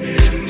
me. 0.00 0.49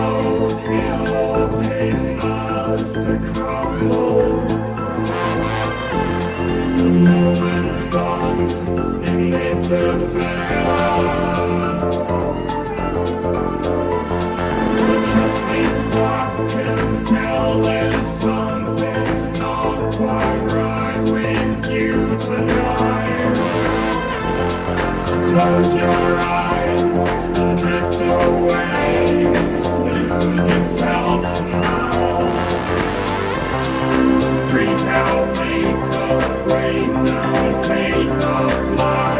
Close 25.31 25.77
your 25.77 26.17
eyes 26.19 26.99
and 27.37 27.57
drift 27.57 28.01
away. 28.01 29.27
Lose 29.87 30.45
yourself 30.45 31.21
now. 31.47 32.27
Freak 34.49 34.67
out, 34.67 35.27
make 35.37 35.77
break 36.43 36.93
down, 37.05 37.63
take 37.63 38.09
off 38.25 38.77
life. 38.77 39.10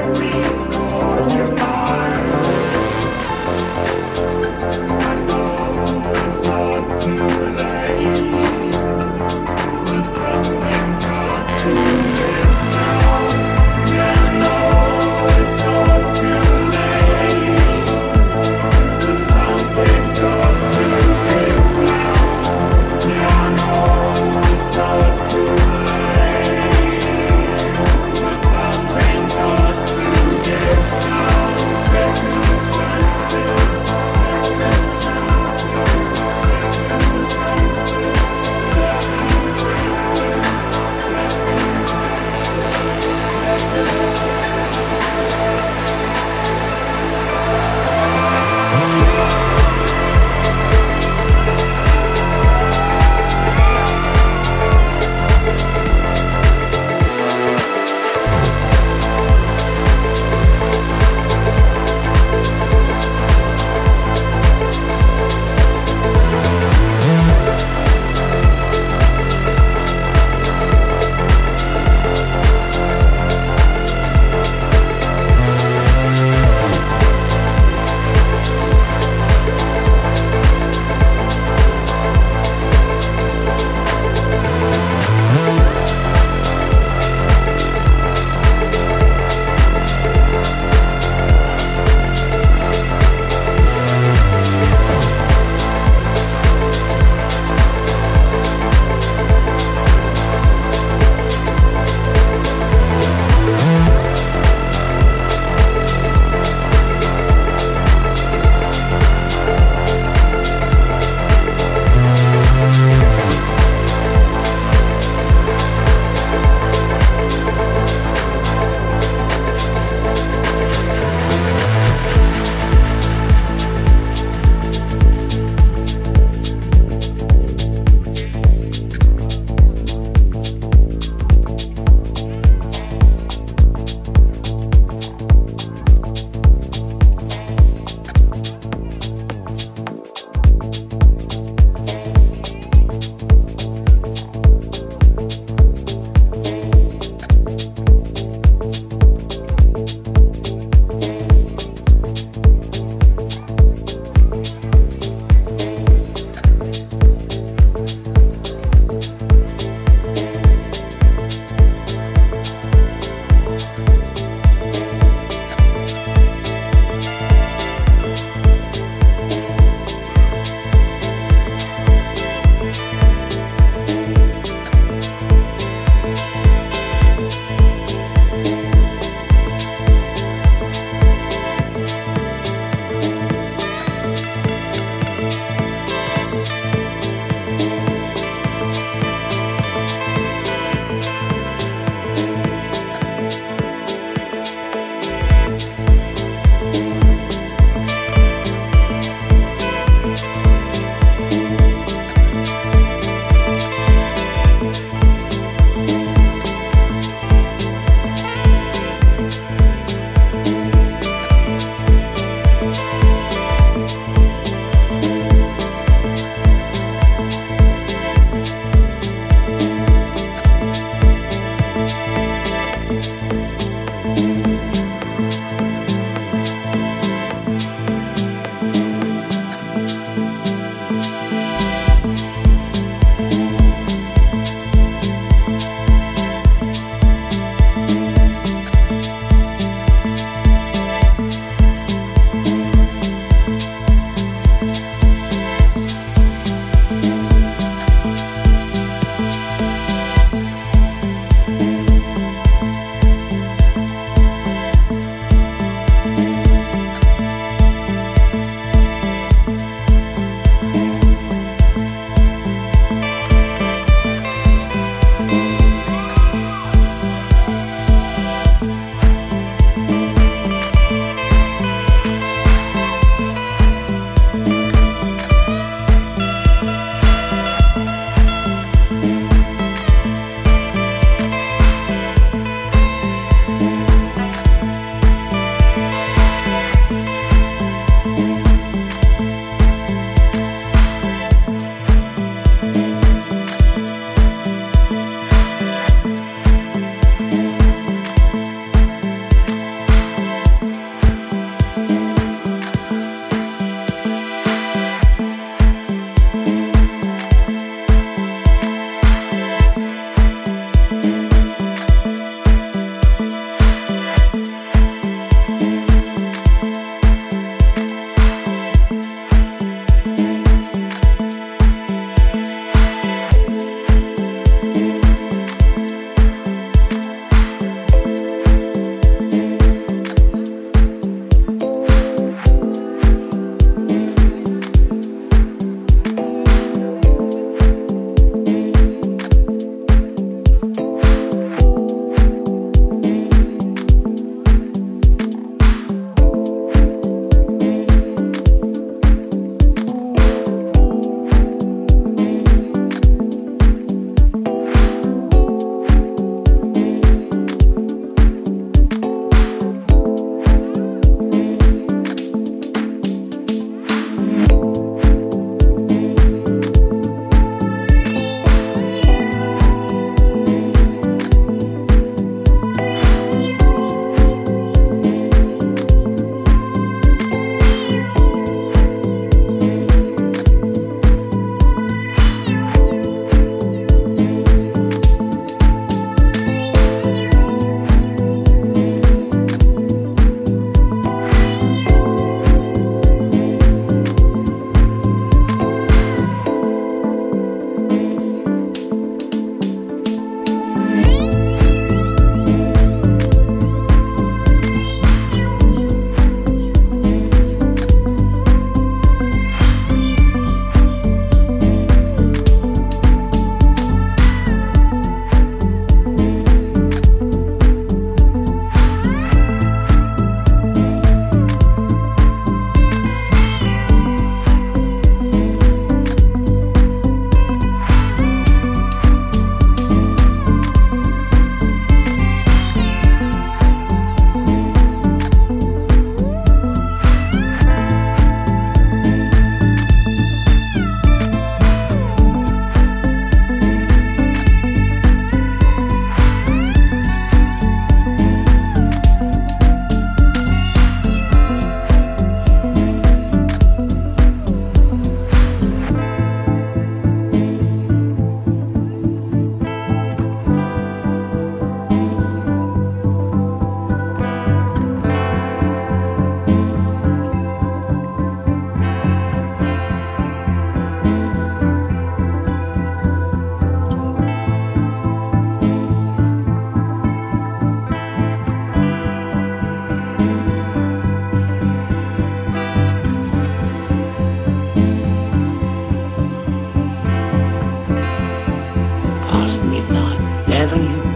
you. 490.77 491.10